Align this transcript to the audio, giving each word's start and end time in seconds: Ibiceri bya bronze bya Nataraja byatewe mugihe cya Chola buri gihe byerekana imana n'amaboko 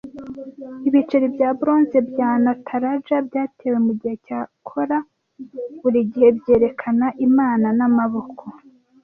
Ibiceri 0.87 1.27
bya 1.35 1.49
bronze 1.59 1.97
bya 2.09 2.29
Nataraja 2.43 3.17
byatewe 3.27 3.77
mugihe 3.85 4.15
cya 4.25 4.39
Chola 4.67 4.97
buri 5.81 5.99
gihe 6.11 6.29
byerekana 6.37 7.07
imana 7.27 7.67
n'amaboko 7.77 8.43